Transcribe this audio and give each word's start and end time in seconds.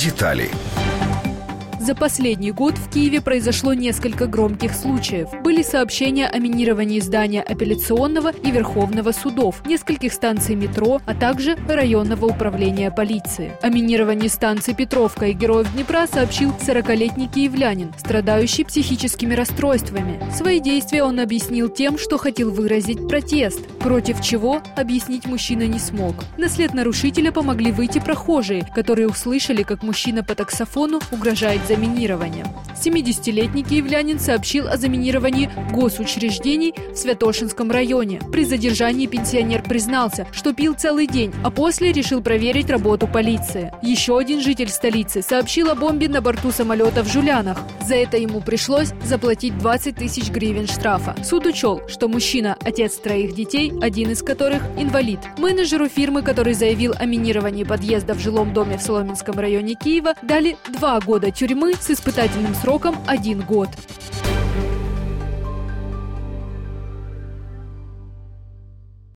Детали. 0.00 0.50
За 1.80 1.94
последний 1.94 2.52
год 2.52 2.76
в 2.76 2.90
Киеве 2.90 3.22
произошло 3.22 3.72
несколько 3.72 4.26
громких 4.26 4.74
случаев. 4.74 5.28
Были 5.42 5.62
сообщения 5.62 6.28
о 6.28 6.38
минировании 6.38 7.00
здания 7.00 7.40
апелляционного 7.40 8.32
и 8.32 8.50
Верховного 8.50 9.12
судов, 9.12 9.62
нескольких 9.64 10.12
станций 10.12 10.56
метро, 10.56 11.00
а 11.06 11.14
также 11.14 11.56
районного 11.66 12.26
управления 12.26 12.90
полиции. 12.90 13.52
О 13.62 13.70
минировании 13.70 14.28
станции 14.28 14.74
Петровка 14.74 15.28
и 15.28 15.32
Героев 15.32 15.72
Днепра 15.72 16.06
сообщил 16.06 16.50
40-летний 16.50 17.28
киевлянин, 17.28 17.94
страдающий 17.96 18.64
психическими 18.64 19.32
расстройствами. 19.32 20.20
Свои 20.36 20.60
действия 20.60 21.02
он 21.02 21.18
объяснил 21.18 21.70
тем, 21.70 21.96
что 21.96 22.18
хотел 22.18 22.50
выразить 22.50 23.08
протест, 23.08 23.66
против 23.78 24.20
чего 24.20 24.60
объяснить 24.76 25.24
мужчина 25.24 25.66
не 25.66 25.78
смог. 25.78 26.14
На 26.36 26.50
след 26.50 26.74
нарушителя 26.74 27.32
помогли 27.32 27.72
выйти 27.72 28.00
прохожие, 28.00 28.68
которые 28.74 29.08
услышали, 29.08 29.62
как 29.62 29.82
мужчина 29.82 30.22
по 30.22 30.34
таксофону 30.34 31.00
угрожает 31.10 31.69
заминированием. 31.70 32.46
70-летний 32.80 33.62
киевлянин 33.62 34.18
сообщил 34.18 34.66
о 34.66 34.76
заминировании 34.76 35.50
госучреждений 35.72 36.74
в 36.92 36.96
Святошинском 36.96 37.70
районе. 37.70 38.20
При 38.32 38.44
задержании 38.44 39.06
пенсионер 39.06 39.62
признался, 39.62 40.26
что 40.32 40.52
пил 40.52 40.74
целый 40.74 41.06
день, 41.06 41.32
а 41.44 41.50
после 41.50 41.92
решил 41.92 42.22
проверить 42.22 42.70
работу 42.70 43.06
полиции. 43.06 43.72
Еще 43.82 44.18
один 44.18 44.40
житель 44.40 44.68
столицы 44.68 45.22
сообщил 45.22 45.70
о 45.70 45.74
бомбе 45.74 46.08
на 46.08 46.20
борту 46.20 46.50
самолета 46.50 47.04
в 47.04 47.08
Жулянах. 47.12 47.58
За 47.86 47.94
это 47.94 48.16
ему 48.16 48.40
пришлось 48.40 48.92
заплатить 49.04 49.56
20 49.58 49.96
тысяч 49.96 50.30
гривен 50.30 50.66
штрафа. 50.66 51.14
Суд 51.22 51.46
учел, 51.46 51.82
что 51.86 52.08
мужчина– 52.08 52.56
отец 52.64 52.96
троих 52.96 53.34
детей, 53.34 53.72
один 53.80 54.10
из 54.10 54.22
которых– 54.22 54.62
инвалид. 54.78 55.20
Менеджеру 55.38 55.88
фирмы, 55.88 56.22
который 56.22 56.54
заявил 56.54 56.94
о 56.98 57.04
минировании 57.04 57.64
подъезда 57.64 58.14
в 58.14 58.20
жилом 58.20 58.52
доме 58.52 58.78
в 58.78 58.82
Соломенском 58.82 59.38
районе 59.38 59.74
Киева, 59.74 60.14
дали 60.22 60.56
два 60.72 60.98
года 61.00 61.30
тюрьмы 61.60 61.74
с 61.74 61.90
испытательным 61.90 62.54
сроком 62.54 62.96
один 63.06 63.42
год. 63.42 63.68